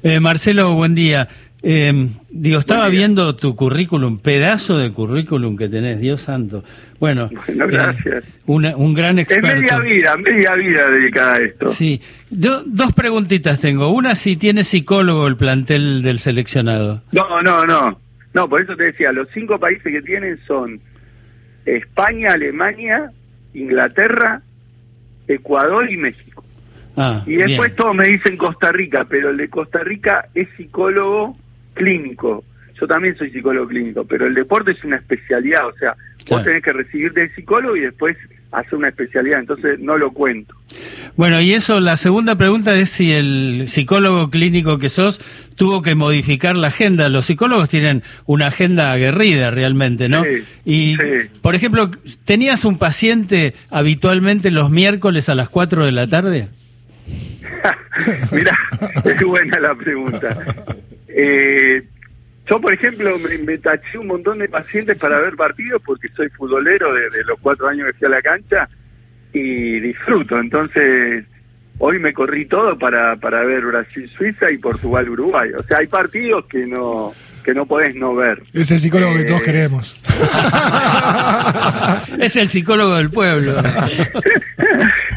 eh, 0.02 0.20
Marcelo, 0.20 0.74
buen 0.74 0.94
día. 0.94 1.26
Eh, 1.62 2.08
digo, 2.30 2.58
estaba 2.58 2.88
viendo 2.88 3.34
tu 3.34 3.56
currículum, 3.56 4.18
pedazo 4.18 4.76
de 4.78 4.92
currículum 4.92 5.56
que 5.56 5.68
tenés, 5.68 6.00
Dios 6.00 6.20
santo. 6.20 6.64
Bueno, 7.00 7.30
gracias. 7.46 8.24
Eh, 8.24 8.74
un 8.76 8.94
gran 8.94 9.20
experto. 9.20 9.46
Es 9.46 9.54
media 9.54 9.78
vida, 9.78 10.16
media 10.16 10.54
vida 10.54 10.90
dedicada 10.90 11.34
a 11.34 11.38
esto. 11.38 11.68
Sí. 11.68 12.02
dos 12.30 12.92
preguntitas 12.92 13.60
tengo. 13.60 13.92
Una, 13.92 14.16
si 14.16 14.36
tiene 14.36 14.64
psicólogo 14.64 15.28
el 15.28 15.36
plantel 15.36 16.02
del 16.02 16.18
seleccionado. 16.18 17.02
No, 17.12 17.40
no, 17.42 17.64
no. 17.64 18.00
No, 18.34 18.48
por 18.48 18.62
eso 18.62 18.74
te 18.74 18.84
decía, 18.84 19.12
los 19.12 19.28
cinco 19.32 19.60
países 19.60 19.84
que 19.84 20.02
tienen 20.02 20.38
son 20.46 20.80
España, 21.64 22.32
Alemania, 22.32 23.12
Inglaterra, 23.54 24.42
Ecuador 25.28 25.90
y 25.90 25.96
México. 25.96 26.44
Ah, 26.96 27.22
y 27.26 27.36
después 27.36 27.76
todos 27.76 27.94
me 27.94 28.08
dicen 28.08 28.36
Costa 28.36 28.72
Rica, 28.72 29.06
pero 29.08 29.30
el 29.30 29.36
de 29.36 29.48
Costa 29.48 29.80
Rica 29.84 30.28
es 30.34 30.48
psicólogo 30.56 31.36
clínico. 31.74 32.42
Yo 32.80 32.86
también 32.86 33.16
soy 33.16 33.30
psicólogo 33.30 33.68
clínico, 33.68 34.04
pero 34.04 34.26
el 34.26 34.34
deporte 34.34 34.72
es 34.72 34.82
una 34.84 34.96
especialidad, 34.96 35.66
o 35.66 35.72
sea, 35.78 35.94
vos 36.28 36.44
tenés 36.44 36.62
que 36.62 36.72
recibir 36.72 37.12
de 37.12 37.28
psicólogo 37.34 37.76
y 37.76 37.80
después 37.80 38.16
hacer 38.52 38.74
una 38.74 38.88
especialidad, 38.88 39.40
entonces 39.40 39.78
no 39.78 39.98
lo 39.98 40.12
cuento. 40.12 40.54
Bueno, 41.16 41.40
y 41.40 41.52
eso, 41.52 41.80
la 41.80 41.96
segunda 41.96 42.36
pregunta 42.36 42.74
es 42.74 42.90
si 42.90 43.12
el 43.12 43.64
psicólogo 43.68 44.30
clínico 44.30 44.78
que 44.78 44.88
sos 44.88 45.20
tuvo 45.56 45.82
que 45.82 45.94
modificar 45.94 46.56
la 46.56 46.68
agenda. 46.68 47.08
Los 47.08 47.26
psicólogos 47.26 47.68
tienen 47.68 48.02
una 48.26 48.46
agenda 48.46 48.92
aguerrida 48.92 49.50
realmente, 49.50 50.08
¿no? 50.08 50.24
Sí, 50.24 50.44
y, 50.64 50.96
por 51.42 51.54
ejemplo, 51.54 51.90
¿tenías 52.24 52.64
un 52.64 52.78
paciente 52.78 53.54
habitualmente 53.70 54.50
los 54.50 54.70
miércoles 54.70 55.28
a 55.28 55.34
las 55.34 55.48
4 55.48 55.84
de 55.84 55.92
la 55.92 56.06
tarde? 56.06 56.48
Mira, 58.32 58.56
es 59.04 59.22
buena 59.22 59.58
la 59.60 59.74
pregunta. 59.74 60.38
Eh, 61.08 61.82
yo, 62.48 62.60
por 62.60 62.72
ejemplo, 62.72 63.18
me, 63.18 63.58
taché 63.58 63.98
un 63.98 64.06
montón 64.06 64.38
de 64.38 64.48
pacientes 64.48 64.96
para 64.96 65.20
ver 65.20 65.36
partidos 65.36 65.82
porque 65.84 66.08
soy 66.08 66.28
futbolero 66.30 66.92
desde 66.94 67.24
los 67.24 67.38
cuatro 67.40 67.68
años 67.68 67.88
que 67.88 67.98
fui 67.98 68.06
a 68.06 68.10
la 68.10 68.22
cancha 68.22 68.68
y 69.32 69.80
disfruto. 69.80 70.38
Entonces, 70.38 71.24
hoy 71.78 71.98
me 71.98 72.12
corrí 72.12 72.46
todo 72.46 72.78
para, 72.78 73.16
para 73.16 73.44
ver 73.44 73.66
Brasil-Suiza 73.66 74.50
y 74.50 74.58
Portugal-Uruguay. 74.58 75.50
O 75.58 75.62
sea, 75.64 75.78
hay 75.78 75.86
partidos 75.86 76.46
que 76.46 76.66
no 76.66 77.12
que 77.48 77.54
no 77.54 77.64
podés 77.64 77.94
no 77.94 78.14
ver. 78.14 78.42
Es 78.52 78.70
el 78.70 78.78
psicólogo 78.78 79.16
que 79.16 79.24
todos 79.24 79.40
eh, 79.40 79.44
queremos. 79.44 79.98
es 82.18 82.36
el 82.36 82.46
psicólogo 82.46 82.96
del 82.96 83.08
pueblo. 83.08 83.52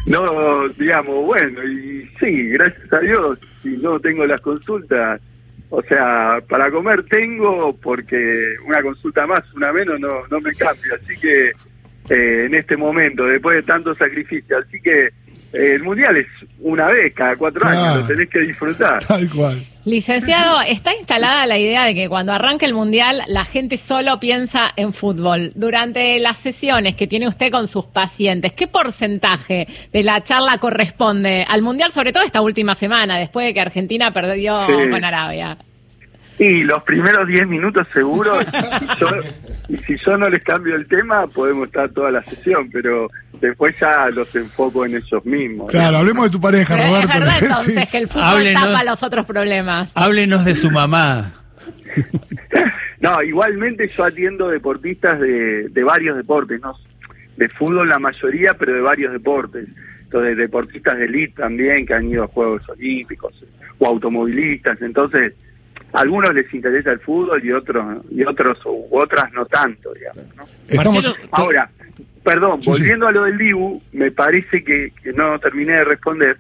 no, 0.05 0.69
digamos, 0.69 1.25
bueno, 1.25 1.61
y 1.65 2.09
sí, 2.19 2.47
gracias 2.51 2.93
a 2.93 2.99
Dios, 2.99 3.37
si 3.61 3.75
no 3.77 3.99
tengo 3.99 4.25
las 4.25 4.39
consultas, 4.39 5.19
o 5.73 5.81
sea, 5.83 6.41
para 6.49 6.69
comer 6.69 7.03
tengo 7.05 7.73
porque 7.77 8.55
una 8.67 8.81
consulta 8.81 9.25
más, 9.25 9.41
una 9.53 9.71
menos, 9.71 9.99
no, 10.01 10.27
no 10.29 10.41
me 10.41 10.53
cambia. 10.53 10.95
Así 11.01 11.17
que 11.17 11.51
eh, 12.09 12.45
en 12.45 12.53
este 12.53 12.75
momento, 12.75 13.25
después 13.25 13.55
de 13.55 13.63
tanto 13.63 13.95
sacrificio, 13.95 14.57
así 14.57 14.81
que 14.81 15.11
el 15.53 15.83
mundial 15.83 16.17
es 16.17 16.27
una 16.59 16.87
vez 16.87 17.13
cada 17.13 17.35
cuatro 17.35 17.65
años, 17.67 17.97
lo 17.97 18.07
tenés 18.07 18.29
que 18.29 18.39
disfrutar. 18.39 19.03
Tal 19.07 19.29
cual. 19.29 19.61
Licenciado, 19.83 20.61
está 20.61 20.93
instalada 20.95 21.47
la 21.47 21.57
idea 21.57 21.85
de 21.85 21.95
que 21.95 22.07
cuando 22.07 22.33
arranque 22.33 22.65
el 22.65 22.73
mundial 22.73 23.23
la 23.27 23.43
gente 23.43 23.77
solo 23.77 24.19
piensa 24.19 24.71
en 24.75 24.93
fútbol. 24.93 25.51
Durante 25.55 26.19
las 26.19 26.37
sesiones 26.37 26.95
que 26.95 27.07
tiene 27.07 27.27
usted 27.27 27.51
con 27.51 27.67
sus 27.67 27.85
pacientes, 27.85 28.53
¿qué 28.53 28.67
porcentaje 28.67 29.67
de 29.91 30.03
la 30.03 30.21
charla 30.21 30.57
corresponde 30.59 31.45
al 31.47 31.63
mundial, 31.63 31.91
sobre 31.91 32.13
todo 32.13 32.23
esta 32.23 32.41
última 32.41 32.75
semana, 32.75 33.17
después 33.17 33.45
de 33.47 33.53
que 33.53 33.61
Argentina 33.61 34.13
perdió 34.13 34.67
con 34.67 35.03
Arabia? 35.03 35.57
Y 36.37 36.63
los 36.63 36.81
primeros 36.83 37.27
10 37.27 37.47
minutos 37.47 37.87
seguro, 37.93 38.39
y 39.69 39.77
si 39.77 39.95
yo 40.03 40.17
no 40.17 40.29
les 40.29 40.43
cambio 40.43 40.75
el 40.75 40.87
tema, 40.87 41.27
podemos 41.27 41.67
estar 41.67 41.89
toda 41.89 42.09
la 42.09 42.23
sesión, 42.23 42.69
pero 42.71 43.09
después 43.41 43.75
ya 43.79 44.09
los 44.11 44.33
enfoco 44.35 44.85
en 44.85 44.95
ellos 44.95 45.25
mismos. 45.25 45.69
Claro, 45.69 45.97
hablemos 45.97 46.25
de 46.25 46.29
tu 46.29 46.39
pareja, 46.39 46.77
Roberto. 46.77 47.07
Es 47.09 47.19
verdad 47.19 47.37
entonces 47.41 47.91
que 47.91 47.97
el 47.97 48.07
fútbol 48.07 48.53
tapa 48.53 48.83
los 48.83 49.03
otros 49.03 49.25
problemas. 49.25 49.91
Háblenos 49.95 50.45
de 50.45 50.55
su 50.55 50.71
mamá. 50.71 51.33
no, 53.01 53.21
igualmente 53.23 53.87
yo 53.89 54.05
atiendo 54.05 54.47
deportistas 54.47 55.19
de, 55.19 55.67
de 55.69 55.83
varios 55.83 56.15
deportes, 56.15 56.61
¿no? 56.61 56.75
de 57.41 57.49
fútbol 57.49 57.89
la 57.89 57.97
mayoría, 57.97 58.53
pero 58.53 58.73
de 58.73 58.81
varios 58.81 59.11
deportes. 59.13 59.67
Entonces, 60.03 60.37
deportistas 60.37 60.97
de 60.97 61.05
elite 61.05 61.33
también 61.37 61.85
que 61.85 61.93
han 61.93 62.07
ido 62.07 62.23
a 62.23 62.27
Juegos 62.27 62.67
Olímpicos 62.69 63.33
o 63.79 63.87
automovilistas. 63.87 64.81
Entonces, 64.81 65.33
algunos 65.93 66.33
les 66.33 66.53
interesa 66.53 66.91
el 66.91 66.99
fútbol 66.99 67.43
y 67.43 67.51
otros 67.51 68.05
y 68.09 68.23
otros 68.23 68.59
u 68.65 68.87
otras 68.91 69.31
no 69.33 69.45
tanto, 69.45 69.93
digamos. 69.93 70.25
Ahora, 71.31 71.69
perdón, 72.23 72.59
volviendo 72.65 73.07
a 73.07 73.11
lo 73.11 73.23
del 73.23 73.37
Dibu, 73.37 73.81
me 73.91 74.11
parece 74.11 74.63
que, 74.63 74.93
que 75.03 75.13
no 75.13 75.37
terminé 75.39 75.73
de 75.73 75.83
responder. 75.83 76.37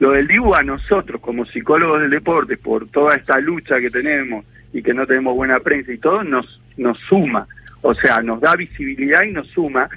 Lo 0.00 0.10
del 0.10 0.26
Dibu 0.26 0.54
a 0.54 0.62
nosotros, 0.62 1.20
como 1.20 1.46
psicólogos 1.46 2.00
del 2.00 2.10
deporte, 2.10 2.56
por 2.56 2.88
toda 2.88 3.14
esta 3.16 3.38
lucha 3.38 3.78
que 3.80 3.90
tenemos 3.90 4.44
y 4.72 4.82
que 4.82 4.92
no 4.92 5.06
tenemos 5.06 5.34
buena 5.34 5.60
prensa 5.60 5.92
y 5.92 5.98
todo, 5.98 6.24
nos, 6.24 6.60
nos 6.76 6.98
suma. 6.98 7.46
O 7.82 7.94
sea, 7.94 8.22
nos 8.22 8.40
da 8.40 8.56
visibilidad 8.56 9.22
y 9.22 9.32
nos 9.32 9.46
suma. 9.48 9.88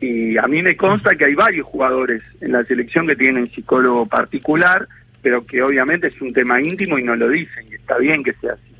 Y 0.00 0.36
a 0.38 0.46
mí 0.46 0.62
me 0.62 0.76
consta 0.76 1.14
que 1.16 1.26
hay 1.26 1.34
varios 1.34 1.66
jugadores 1.66 2.22
en 2.40 2.52
la 2.52 2.64
selección 2.64 3.06
que 3.06 3.16
tienen 3.16 3.50
psicólogo 3.50 4.06
particular, 4.06 4.88
pero 5.20 5.44
que 5.44 5.62
obviamente 5.62 6.08
es 6.08 6.20
un 6.20 6.32
tema 6.32 6.60
íntimo 6.60 6.98
y 6.98 7.04
no 7.04 7.14
lo 7.14 7.28
dicen, 7.28 7.66
está 7.92 7.98
bien 7.98 8.24
que 8.24 8.32
sea 8.34 8.54
así. 8.54 8.71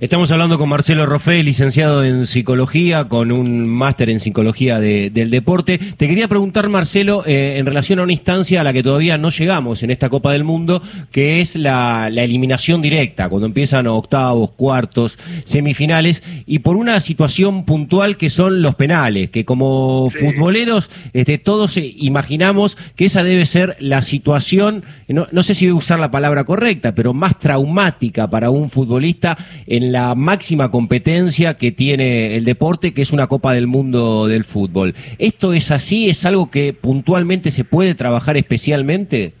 Estamos 0.00 0.30
hablando 0.32 0.58
con 0.58 0.68
Marcelo 0.68 1.06
Rofe, 1.06 1.42
licenciado 1.42 2.04
en 2.04 2.26
psicología, 2.26 3.04
con 3.04 3.30
un 3.30 3.68
máster 3.68 4.10
en 4.10 4.18
psicología 4.18 4.80
del 4.80 5.30
deporte. 5.30 5.78
Te 5.78 6.08
quería 6.08 6.26
preguntar, 6.26 6.68
Marcelo, 6.68 7.22
eh, 7.26 7.58
en 7.58 7.66
relación 7.66 8.00
a 8.00 8.02
una 8.02 8.12
instancia 8.12 8.60
a 8.60 8.64
la 8.64 8.72
que 8.72 8.82
todavía 8.82 9.18
no 9.18 9.30
llegamos 9.30 9.82
en 9.82 9.90
esta 9.90 10.08
Copa 10.08 10.32
del 10.32 10.42
Mundo, 10.42 10.82
que 11.10 11.40
es 11.40 11.54
la, 11.54 12.08
eliminación 12.08 12.82
directa, 12.82 13.28
cuando 13.28 13.46
empiezan 13.46 13.86
octavos, 13.86 14.50
cuartos, 14.52 15.18
semifinales, 15.44 16.22
y 16.44 16.58
por 16.58 16.76
una 16.76 17.00
situación 17.00 17.64
puntual 17.64 18.16
que 18.16 18.30
son 18.30 18.62
los 18.62 18.74
penales, 18.74 19.30
que 19.30 19.44
como 19.44 20.10
futboleros 20.10 20.90
este, 21.12 21.38
todos 21.38 21.76
imaginamos 21.76 22.76
que 22.96 23.06
esa 23.06 23.22
debe 23.22 23.46
ser 23.46 23.76
la 23.78 24.02
situación, 24.02 24.82
no, 25.08 25.28
no 25.30 25.42
sé 25.42 25.54
si 25.54 25.66
voy 25.66 25.76
a 25.76 25.78
usar 25.78 26.00
la 26.00 26.10
palabra 26.10 26.44
correcta, 26.44 26.94
pero 26.94 27.14
más 27.14 27.38
traumática 27.38 28.28
para 28.28 28.50
un 28.50 28.70
futbolista 28.70 29.38
en 29.76 29.90
la 29.90 30.14
máxima 30.14 30.70
competencia 30.70 31.54
que 31.54 31.72
tiene 31.72 32.36
el 32.36 32.44
deporte, 32.44 32.94
que 32.94 33.02
es 33.02 33.12
una 33.12 33.26
Copa 33.26 33.52
del 33.52 33.66
Mundo 33.66 34.28
del 34.28 34.44
fútbol. 34.44 34.94
¿Esto 35.18 35.52
es 35.52 35.72
así? 35.72 36.08
¿Es 36.08 36.24
algo 36.24 36.48
que 36.48 36.72
puntualmente 36.72 37.50
se 37.50 37.64
puede 37.64 37.94
trabajar 37.94 38.36
especialmente? 38.36 39.32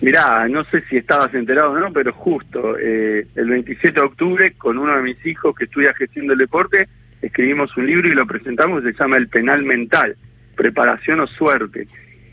Mirá, 0.00 0.48
no 0.48 0.64
sé 0.64 0.82
si 0.88 0.96
estabas 0.96 1.34
enterado 1.34 1.72
o 1.72 1.78
no, 1.78 1.92
pero 1.92 2.12
justo 2.12 2.78
eh, 2.78 3.26
el 3.34 3.50
27 3.50 4.00
de 4.00 4.06
octubre, 4.06 4.52
con 4.52 4.78
uno 4.78 4.96
de 4.96 5.02
mis 5.02 5.26
hijos 5.26 5.54
que 5.54 5.64
estudia 5.64 5.92
gestión 5.92 6.28
del 6.28 6.38
deporte, 6.38 6.88
escribimos 7.20 7.76
un 7.76 7.84
libro 7.84 8.08
y 8.08 8.14
lo 8.14 8.26
presentamos, 8.26 8.82
se 8.82 8.92
llama 8.92 9.18
El 9.18 9.28
Penal 9.28 9.62
Mental, 9.62 10.16
Preparación 10.56 11.20
o 11.20 11.26
Suerte. 11.26 11.86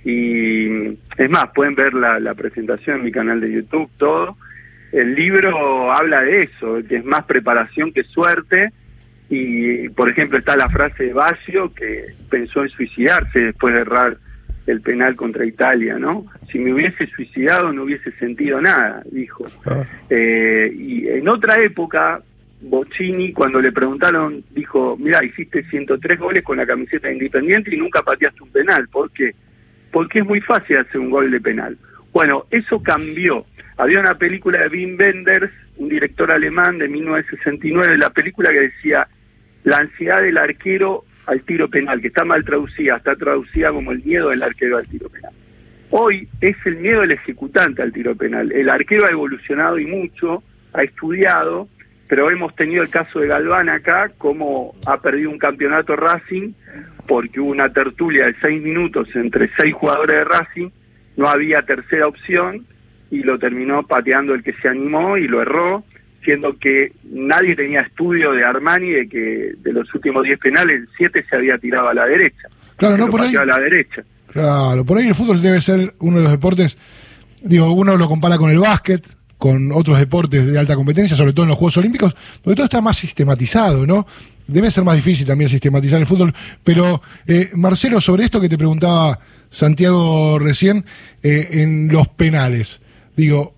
Y 0.05 0.67
es 1.17 1.29
más, 1.29 1.49
pueden 1.53 1.75
ver 1.75 1.93
la, 1.93 2.19
la 2.19 2.35
presentación 2.35 2.99
en 2.99 3.03
mi 3.05 3.11
canal 3.11 3.41
de 3.41 3.51
YouTube, 3.51 3.89
todo 3.97 4.37
el 4.95 5.13
libro 5.13 5.91
habla 5.91 6.21
de 6.21 6.43
eso, 6.43 6.77
que 6.87 6.95
es 6.95 7.05
más 7.05 7.25
preparación 7.25 7.91
que 7.91 8.03
suerte. 8.05 8.71
Y, 9.29 9.89
por 9.89 10.09
ejemplo, 10.09 10.37
está 10.37 10.55
la 10.55 10.69
frase 10.69 11.05
de 11.05 11.13
Baggio 11.13 11.73
que 11.73 12.13
pensó 12.29 12.63
en 12.63 12.69
suicidarse 12.69 13.39
después 13.39 13.73
de 13.73 13.81
errar 13.81 14.17
el 14.67 14.79
penal 14.81 15.15
contra 15.15 15.45
Italia, 15.45 15.99
¿no? 15.99 16.25
Si 16.49 16.59
me 16.59 16.73
hubiese 16.73 17.07
suicidado 17.07 17.73
no 17.73 17.83
hubiese 17.83 18.11
sentido 18.13 18.61
nada, 18.61 19.03
dijo. 19.11 19.45
Ah. 19.65 19.83
Eh, 20.09 20.71
y 20.73 21.07
en 21.07 21.27
otra 21.27 21.61
época, 21.61 22.21
Bocini, 22.61 23.33
cuando 23.33 23.59
le 23.59 23.73
preguntaron, 23.73 24.45
dijo, 24.51 24.95
mira, 24.97 25.23
hiciste 25.25 25.63
103 25.69 26.19
goles 26.19 26.43
con 26.43 26.57
la 26.57 26.65
camiseta 26.65 27.09
de 27.09 27.15
Independiente 27.15 27.75
y 27.75 27.77
nunca 27.77 28.01
pateaste 28.01 28.43
un 28.43 28.49
penal. 28.49 28.87
¿Por 28.87 29.11
qué? 29.11 29.35
Porque 29.91 30.19
es 30.19 30.25
muy 30.25 30.39
fácil 30.39 30.77
hacer 30.77 30.99
un 30.99 31.09
gol 31.09 31.29
de 31.29 31.41
penal. 31.41 31.77
Bueno, 32.13 32.45
eso 32.49 32.81
cambió. 32.81 33.45
Había 33.77 33.99
una 33.99 34.17
película 34.17 34.59
de 34.59 34.69
Wim 34.69 34.97
Wenders, 34.97 35.51
un 35.77 35.89
director 35.89 36.31
alemán 36.31 36.77
de 36.77 36.87
1969, 36.87 37.97
la 37.97 38.09
película 38.09 38.51
que 38.51 38.61
decía 38.61 39.07
la 39.63 39.77
ansiedad 39.77 40.21
del 40.21 40.37
arquero 40.37 41.03
al 41.25 41.41
tiro 41.41 41.67
penal, 41.69 41.99
que 41.99 42.07
está 42.07 42.23
mal 42.23 42.45
traducida, 42.45 42.97
está 42.97 43.15
traducida 43.15 43.71
como 43.71 43.91
el 43.91 44.03
miedo 44.03 44.29
del 44.29 44.43
arquero 44.43 44.77
al 44.77 44.87
tiro 44.87 45.09
penal. 45.09 45.33
Hoy 45.89 46.27
es 46.39 46.55
el 46.65 46.77
miedo 46.77 47.01
del 47.01 47.11
ejecutante 47.11 47.81
al 47.81 47.91
tiro 47.91 48.15
penal. 48.15 48.51
El 48.51 48.69
arquero 48.69 49.05
ha 49.07 49.11
evolucionado 49.11 49.77
y 49.79 49.85
mucho, 49.85 50.43
ha 50.73 50.83
estudiado, 50.83 51.67
pero 52.07 52.29
hemos 52.29 52.55
tenido 52.55 52.83
el 52.83 52.89
caso 52.89 53.19
de 53.19 53.27
Galván 53.27 53.69
acá, 53.69 54.11
como 54.17 54.75
ha 54.85 55.01
perdido 55.01 55.31
un 55.31 55.37
campeonato 55.37 55.95
Racing, 55.95 56.53
porque 57.07 57.39
hubo 57.39 57.51
una 57.51 57.71
tertulia 57.73 58.27
de 58.27 58.35
seis 58.41 58.61
minutos 58.61 59.09
entre 59.15 59.49
seis 59.55 59.73
jugadores 59.73 60.17
de 60.17 60.23
Racing, 60.23 60.69
no 61.17 61.27
había 61.27 61.61
tercera 61.63 62.07
opción, 62.07 62.65
y 63.11 63.19
lo 63.19 63.37
terminó 63.39 63.83
pateando 63.83 64.33
el 64.33 64.43
que 64.43 64.53
se 64.53 64.67
animó 64.67 65.17
y 65.17 65.27
lo 65.27 65.41
erró, 65.41 65.83
siendo 66.23 66.57
que 66.57 66.91
nadie 67.03 67.55
tenía 67.55 67.81
estudio 67.81 68.31
de 68.31 68.43
Armani 68.43 68.89
de 68.89 69.07
que 69.07 69.53
de 69.57 69.73
los 69.73 69.93
últimos 69.93 70.23
10 70.23 70.39
penales, 70.39 70.81
el 70.81 70.89
7 70.97 71.25
se 71.29 71.35
había 71.35 71.57
tirado 71.57 71.89
a 71.89 71.93
la 71.93 72.05
derecha. 72.05 72.47
Claro, 72.77 72.97
no 72.97 73.07
por 73.07 73.21
ahí. 73.21 73.35
A 73.35 73.45
la 73.45 73.59
derecha. 73.59 74.03
Claro, 74.31 74.83
por 74.83 74.97
ahí 74.97 75.07
el 75.07 75.15
fútbol 75.15 75.41
debe 75.41 75.61
ser 75.61 75.93
uno 75.99 76.17
de 76.17 76.23
los 76.23 76.31
deportes, 76.31 76.77
digo, 77.41 77.71
uno 77.71 77.95
lo 77.95 78.07
compara 78.07 78.37
con 78.37 78.51
el 78.51 78.59
básquet, 78.59 79.05
con 79.37 79.71
otros 79.71 79.99
deportes 79.99 80.45
de 80.45 80.57
alta 80.57 80.75
competencia, 80.75 81.15
sobre 81.15 81.31
todo 81.31 81.43
en 81.43 81.49
los 81.49 81.57
Juegos 81.57 81.77
Olímpicos, 81.77 82.15
donde 82.43 82.55
todo 82.55 82.65
está 82.65 82.81
más 82.81 82.97
sistematizado, 82.97 83.85
¿no? 83.85 84.05
Debe 84.47 84.71
ser 84.71 84.83
más 84.83 84.95
difícil 84.95 85.25
también 85.25 85.49
sistematizar 85.49 85.99
el 85.99 86.05
fútbol. 86.05 86.33
Pero, 86.63 87.01
eh, 87.27 87.49
Marcelo, 87.55 87.99
sobre 88.01 88.25
esto 88.25 88.41
que 88.41 88.49
te 88.49 88.57
preguntaba 88.57 89.19
Santiago 89.49 90.37
recién, 90.39 90.85
eh, 91.23 91.47
en 91.51 91.87
los 91.89 92.07
penales. 92.09 92.79
Digo, 93.15 93.53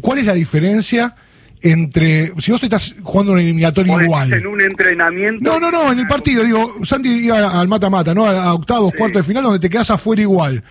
¿cuál 0.00 0.18
es 0.18 0.26
la 0.26 0.34
diferencia 0.34 1.14
entre. 1.62 2.28
Si 2.38 2.50
vos 2.50 2.62
estás 2.62 2.96
jugando 3.02 3.32
un 3.32 3.38
eliminatorio 3.38 4.00
igual. 4.02 4.32
En 4.32 4.46
un 4.46 4.60
entrenamiento. 4.60 5.42
No, 5.42 5.60
no, 5.60 5.70
no, 5.70 5.92
en 5.92 5.98
el 5.98 6.06
partido. 6.06 6.44
Digo, 6.44 6.84
Santi 6.84 7.26
iba 7.26 7.60
al 7.60 7.68
mata-mata, 7.68 8.14
¿no? 8.14 8.26
A, 8.26 8.54
octavos, 8.54 8.92
cuartos 8.94 9.22
de 9.22 9.28
final, 9.28 9.42
donde 9.42 9.58
te 9.58 9.70
quedas 9.70 9.90
afuera 9.90 10.22
igual. 10.22 10.62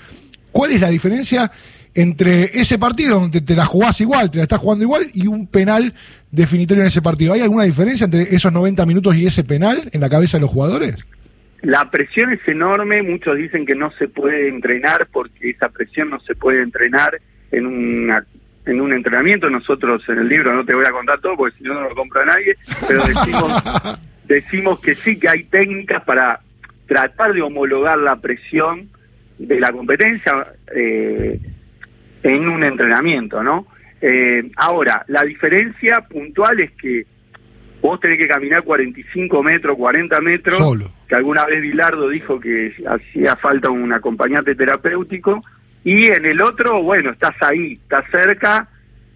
¿Cuál 0.52 0.72
es 0.72 0.82
la 0.82 0.90
diferencia 0.90 1.52
entre 1.94 2.44
ese 2.44 2.78
partido 2.78 3.20
donde 3.20 3.42
te 3.42 3.56
la 3.56 3.66
jugás 3.66 4.00
igual, 4.02 4.32
te 4.32 4.38
la 4.38 4.44
estás 4.44 4.60
jugando 4.60 4.84
igual, 4.84 5.08
y 5.14 5.28
un 5.28 5.48
penal 5.48 5.94
definitorio 6.32 6.84
en 6.84 6.88
ese 6.88 7.02
partido? 7.02 7.34
¿Hay 7.34 7.42
alguna 7.42 7.64
diferencia 7.64 8.06
entre 8.06 8.22
esos 8.24 8.52
90 8.52 8.86
minutos 8.86 9.16
y 9.16 9.28
ese 9.28 9.44
penal 9.44 9.90
en 9.92 10.02
la 10.02 10.10
cabeza 10.10 10.38
de 10.38 10.42
los 10.42 10.50
jugadores? 10.50 11.06
La 11.62 11.92
presión 11.92 12.32
es 12.32 12.40
enorme, 12.48 13.04
muchos 13.04 13.36
dicen 13.36 13.66
que 13.66 13.76
no 13.76 13.92
se 13.92 14.08
puede 14.08 14.48
entrenar 14.48 15.08
porque 15.12 15.50
esa 15.50 15.68
presión 15.70 16.10
no 16.10 16.20
se 16.22 16.34
puede 16.34 16.62
entrenar 16.62 17.20
en 17.52 17.66
una 17.66 18.26
en 18.66 18.82
un 18.82 18.94
entrenamiento. 18.94 19.50
Nosotros 19.50 20.04
en 20.10 20.20
el 20.20 20.30
libro 20.30 20.54
no 20.54 20.66
te 20.66 20.74
voy 20.74 20.86
a 20.86 20.92
contar 20.92 21.20
todo 21.20 21.36
porque 21.36 21.58
si 21.58 21.64
no 21.64 21.74
no 21.74 21.90
lo 21.90 21.96
compra 21.96 22.26
nadie, 22.26 22.58
pero 22.88 23.04
decimos 23.04 23.64
decimos 24.26 24.80
que 24.80 24.96
sí 24.96 25.18
que 25.18 25.30
hay 25.30 25.44
técnicas 25.46 26.04
para 26.04 26.40
tratar 26.88 27.34
de 27.34 27.42
homologar 27.42 27.98
la 27.98 28.16
presión 28.18 28.90
de 29.38 29.60
la 29.60 29.72
competencia 29.72 30.48
eh, 30.76 31.40
en 32.24 32.50
un 32.50 32.64
entrenamiento, 32.64 33.42
¿no? 33.42 33.68
Eh, 34.02 34.50
ahora, 34.56 35.04
la 35.08 35.24
diferencia 35.24 36.02
puntual 36.02 36.60
es 36.60 36.72
que 36.72 37.06
vos 37.82 38.00
tenés 38.00 38.18
que 38.18 38.28
caminar 38.28 38.64
45 38.64 39.44
metros, 39.44 39.78
40 39.78 40.22
metros, 40.22 40.60
que 41.08 41.16
alguna 41.16 41.46
vez 41.46 41.62
Bilardo 41.62 42.10
dijo 42.10 42.40
que 42.40 42.74
hacía 42.88 43.36
falta 43.36 43.70
un 43.70 43.92
acompañante 43.94 44.56
terapéutico, 44.56 45.44
y 45.84 46.08
en 46.08 46.26
el 46.26 46.42
otro, 46.42 46.82
bueno, 46.84 47.12
estás 47.12 47.36
ahí, 47.42 47.74
estás 47.74 48.06
cerca, 48.12 48.68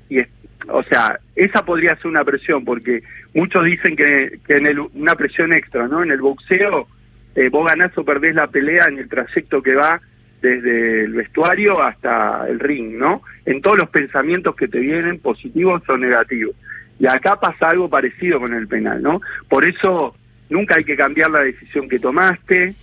y 0.09 0.19
o 0.67 0.83
sea, 0.83 1.19
esa 1.35 1.65
podría 1.65 1.95
ser 1.97 2.07
una 2.07 2.23
presión, 2.23 2.63
porque 2.63 3.03
muchos 3.33 3.65
dicen 3.65 3.95
que, 3.95 4.39
que 4.47 4.57
en 4.57 4.67
el, 4.67 4.79
una 4.79 5.15
presión 5.15 5.53
extra, 5.53 5.87
¿no? 5.87 6.03
En 6.03 6.11
el 6.11 6.21
boxeo, 6.21 6.87
eh, 7.35 7.49
vos 7.49 7.67
ganás 7.67 7.97
o 7.97 8.05
perdés 8.05 8.35
la 8.35 8.47
pelea 8.47 8.85
en 8.87 8.99
el 8.99 9.09
trayecto 9.09 9.61
que 9.61 9.75
va 9.75 9.99
desde 10.41 11.05
el 11.05 11.13
vestuario 11.13 11.81
hasta 11.81 12.47
el 12.47 12.59
ring, 12.59 12.97
¿no? 12.97 13.21
En 13.45 13.61
todos 13.61 13.77
los 13.77 13.89
pensamientos 13.89 14.55
que 14.55 14.67
te 14.67 14.79
vienen, 14.79 15.19
positivos 15.19 15.81
o 15.87 15.97
negativos. 15.97 16.55
Y 16.99 17.07
acá 17.07 17.39
pasa 17.39 17.69
algo 17.69 17.89
parecido 17.89 18.39
con 18.39 18.53
el 18.53 18.67
penal, 18.67 19.01
¿no? 19.01 19.21
Por 19.49 19.65
eso 19.65 20.15
nunca 20.49 20.75
hay 20.75 20.83
que 20.83 20.95
cambiar 20.95 21.31
la 21.31 21.39
decisión 21.39 21.89
que 21.89 21.99
tomaste. 21.99 22.75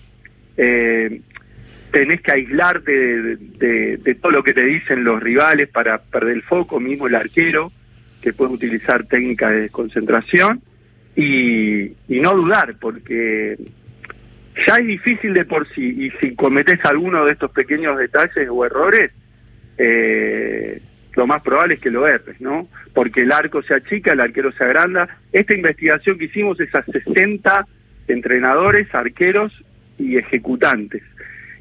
Eh, 0.56 1.20
tenés 1.90 2.20
que 2.20 2.32
aislarte 2.32 2.92
de, 2.92 4.18
todo 4.20 4.32
lo 4.32 4.42
que 4.42 4.54
te 4.54 4.64
dicen 4.64 5.04
los 5.04 5.22
rivales 5.22 5.68
para 5.68 5.98
perder 5.98 6.36
el 6.36 6.42
foco, 6.42 6.80
mismo 6.80 7.06
el 7.06 7.14
arquero, 7.14 7.72
que 8.22 8.32
puede 8.32 8.52
utilizar 8.52 9.04
técnicas 9.04 9.50
de 9.52 9.60
desconcentración, 9.62 10.62
y, 11.16 11.96
no 12.08 12.32
dudar, 12.32 12.74
porque 12.80 13.56
ya 14.66 14.74
es 14.76 14.86
difícil 14.86 15.34
de 15.34 15.44
por 15.44 15.68
sí, 15.74 16.06
y 16.06 16.10
si 16.20 16.34
cometes 16.34 16.84
alguno 16.84 17.24
de 17.24 17.32
estos 17.32 17.50
pequeños 17.50 17.98
detalles 17.98 18.48
o 18.50 18.64
errores, 18.64 19.10
eh, 19.78 20.80
lo 21.16 21.26
más 21.26 21.42
probable 21.42 21.74
es 21.74 21.80
que 21.80 21.90
lo 21.90 22.06
erres, 22.06 22.40
¿no? 22.40 22.68
Porque 22.94 23.22
el 23.22 23.32
arco 23.32 23.62
se 23.62 23.74
achica, 23.74 24.12
el 24.12 24.20
arquero 24.20 24.52
se 24.52 24.62
agranda. 24.64 25.08
Esta 25.32 25.54
investigación 25.54 26.18
que 26.18 26.26
hicimos 26.26 26.60
es 26.60 26.72
a 26.74 26.82
60 26.84 27.66
entrenadores, 28.06 28.94
arqueros 28.94 29.52
y 29.98 30.16
ejecutantes. 30.16 31.02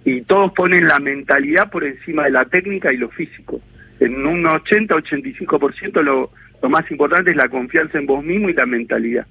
Y 0.05 0.21
todos 0.21 0.51
ponen 0.53 0.87
la 0.87 0.99
mentalidad 0.99 1.69
por 1.69 1.83
encima 1.83 2.23
de 2.25 2.31
la 2.31 2.45
técnica 2.45 2.91
y 2.91 2.97
lo 2.97 3.09
físico. 3.09 3.59
En 3.99 4.25
un 4.25 4.43
80-85% 4.43 6.01
lo, 6.01 6.31
lo 6.61 6.69
más 6.69 6.89
importante 6.89 7.31
es 7.31 7.37
la 7.37 7.49
confianza 7.49 7.97
en 7.97 8.05
vos 8.05 8.23
mismo 8.23 8.49
y 8.49 8.53
la 8.53 8.65
mentalidad. 8.65 9.25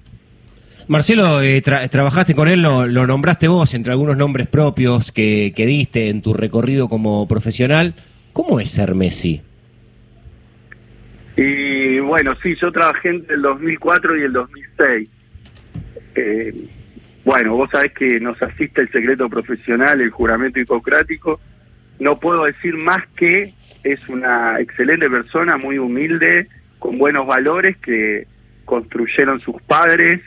Marcelo, 0.87 1.41
eh, 1.43 1.61
trabajaste 1.61 2.33
con 2.33 2.47
él, 2.47 2.63
lo, 2.63 2.87
nombraste 2.87 3.47
vos 3.47 3.73
entre 3.75 3.91
algunos 3.91 4.17
nombres 4.17 4.47
propios 4.47 5.11
que, 5.11 5.53
que, 5.55 5.67
diste 5.67 6.09
en 6.09 6.23
tu 6.23 6.33
recorrido 6.33 6.87
como 6.89 7.27
profesional. 7.27 7.93
¿Cómo 8.33 8.59
es 8.59 8.71
ser 8.71 8.95
Messi? 8.95 9.41
Y 11.37 11.99
bueno, 11.99 12.33
sí, 12.41 12.55
yo 12.59 12.71
trabajé 12.71 13.09
entre 13.09 13.35
el 13.35 13.41
2004 13.43 14.17
y 14.17 14.21
el 14.23 14.33
2006. 14.33 15.09
Eh, 16.15 16.53
bueno, 17.25 17.55
vos 17.55 17.69
sabés 17.71 17.93
que 17.93 18.19
nos 18.19 18.41
asiste 18.41 18.81
el 18.81 18.91
secreto 18.91 19.29
profesional, 19.29 20.01
el 20.01 20.09
juramento 20.09 20.59
hipocrático. 20.59 21.39
No 21.99 22.19
puedo 22.19 22.45
decir 22.45 22.75
más 22.77 23.05
que 23.15 23.53
es 23.83 24.07
una 24.09 24.59
excelente 24.59 25.09
persona, 25.09 25.57
muy 25.57 25.77
humilde, 25.77 26.47
con 26.79 26.97
buenos 26.97 27.27
valores 27.27 27.77
que 27.77 28.25
construyeron 28.65 29.39
sus 29.41 29.61
padres 29.63 30.21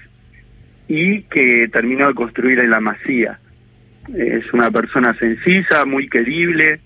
y 0.88 1.22
que 1.22 1.68
terminó 1.72 2.08
de 2.08 2.14
construir 2.14 2.58
en 2.58 2.70
la 2.70 2.80
Masía. 2.80 3.38
Es 4.14 4.52
una 4.52 4.70
persona 4.70 5.16
sencilla, 5.18 5.84
muy 5.84 6.08
querible 6.08 6.80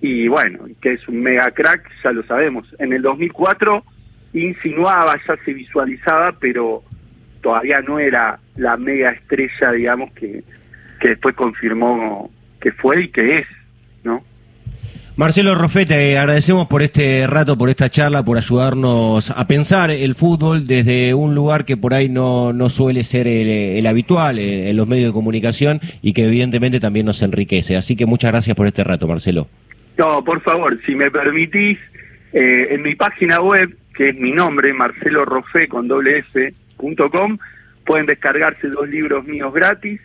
y 0.00 0.28
bueno, 0.28 0.60
que 0.80 0.92
es 0.92 1.08
un 1.08 1.20
mega 1.20 1.50
crack, 1.50 1.90
ya 2.02 2.12
lo 2.12 2.22
sabemos. 2.24 2.66
En 2.78 2.92
el 2.92 3.02
2004 3.02 3.84
insinuaba, 4.32 5.20
ya 5.26 5.36
se 5.44 5.52
visualizaba, 5.52 6.32
pero 6.38 6.82
todavía 7.40 7.80
no 7.80 7.98
era 7.98 8.38
la 8.56 8.76
mega 8.76 9.10
estrella, 9.10 9.72
digamos, 9.72 10.12
que, 10.12 10.42
que 11.00 11.08
después 11.10 11.34
confirmó 11.34 12.30
que 12.60 12.72
fue 12.72 13.04
y 13.04 13.08
que 13.08 13.36
es, 13.36 13.46
¿no? 14.04 14.22
Marcelo 15.16 15.56
Rofete, 15.56 16.16
agradecemos 16.16 16.68
por 16.68 16.80
este 16.80 17.26
rato, 17.26 17.58
por 17.58 17.70
esta 17.70 17.90
charla, 17.90 18.24
por 18.24 18.38
ayudarnos 18.38 19.32
a 19.32 19.48
pensar 19.48 19.90
el 19.90 20.14
fútbol 20.14 20.64
desde 20.68 21.12
un 21.12 21.34
lugar 21.34 21.64
que 21.64 21.76
por 21.76 21.92
ahí 21.92 22.08
no, 22.08 22.52
no 22.52 22.68
suele 22.68 23.02
ser 23.02 23.26
el, 23.26 23.84
habitual 23.88 24.38
en 24.38 24.76
los 24.76 24.86
medios 24.86 25.08
de 25.08 25.12
comunicación 25.12 25.80
y 26.02 26.12
que 26.12 26.26
evidentemente 26.26 26.78
también 26.78 27.04
nos 27.04 27.20
enriquece. 27.22 27.76
Así 27.76 27.96
que 27.96 28.06
muchas 28.06 28.30
gracias 28.30 28.56
por 28.56 28.68
este 28.68 28.84
rato, 28.84 29.08
Marcelo. 29.08 29.48
No, 29.96 30.22
por 30.22 30.40
favor, 30.42 30.78
si 30.86 30.94
me 30.94 31.10
permitís, 31.10 31.78
eh, 32.32 32.68
en 32.70 32.82
mi 32.82 32.94
página 32.94 33.40
web, 33.40 33.76
que 33.96 34.10
es 34.10 34.16
mi 34.16 34.30
nombre, 34.30 34.72
marcelorofe 34.72 35.66
con 35.66 35.88
doble 35.88 36.24
pueden 37.84 38.06
descargarse 38.06 38.68
dos 38.68 38.88
libros 38.88 39.24
míos 39.24 39.52
gratis 39.52 40.00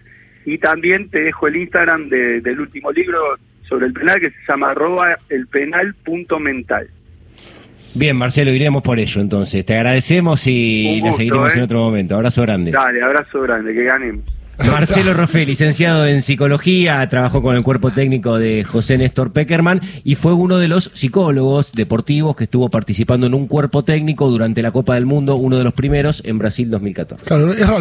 y 0.46 0.58
también 0.58 1.10
te 1.10 1.22
dejo 1.22 1.48
el 1.48 1.58
Instagram 1.58 2.10
del 2.10 2.60
último 2.60 2.92
libro 2.92 3.38
sobre 3.68 3.88
el 3.88 3.94
penal 3.94 4.20
que 4.20 4.30
se 4.30 4.38
llama 4.48 4.72
arroba 4.72 5.18
el 5.30 5.48
penal 5.48 5.94
punto 5.96 6.40
mental. 6.40 6.88
Bien, 7.96 8.16
Marcelo, 8.16 8.52
iremos 8.52 8.82
por 8.82 9.00
ello 9.00 9.22
entonces. 9.22 9.66
Te 9.66 9.76
agradecemos 9.76 10.48
y 10.48 11.00
le 11.04 11.14
seguiremos 11.14 11.54
en 11.54 11.60
¿eh? 11.60 11.64
otro 11.64 11.80
momento. 11.80 12.16
Abrazo 12.16 12.42
grande. 12.42 12.72
Dale, 12.72 13.02
abrazo 13.04 13.42
grande, 13.42 13.74
que 13.74 13.84
ganemos. 13.84 14.26
Marcelo 14.60 15.14
Rofé, 15.16 15.46
licenciado 15.46 16.06
en 16.06 16.22
psicología, 16.22 17.08
trabajó 17.10 17.42
con 17.42 17.56
el 17.56 17.64
cuerpo 17.64 17.92
técnico 17.92 18.38
de 18.38 18.64
José 18.64 19.00
Néstor 19.00 19.32
Peckerman 19.32 19.82
y 20.04 20.14
fue 20.14 20.34
uno 20.34 20.58
de 20.58 20.68
los 20.68 20.92
psicólogos 20.94 21.72
deportivos 21.72 22.36
que 22.36 22.44
estuvo 22.44 22.70
participando 22.70 23.26
en 23.26 23.34
un 23.34 23.48
cuerpo 23.48 23.84
técnico 23.84 24.30
durante 24.30 24.62
la 24.62 24.72
Copa 24.72 24.94
del 24.94 25.08
Mundo, 25.08 25.38
uno 25.38 25.58
de 25.58 25.64
los 25.64 25.74
primeros 25.74 26.22
en 26.26 26.38
Brasil 26.38 26.70
2014. 26.70 27.26
Claro, 27.26 27.52
es 27.52 27.66